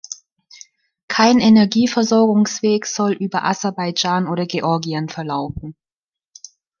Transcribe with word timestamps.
Kein 1.07 1.39
Energieversorgungsweg 1.39 2.87
soll 2.87 3.11
über 3.11 3.43
Aserbaidschan 3.45 4.27
oder 4.27 4.47
Georgien 4.47 5.09
verlaufen. 5.09 5.75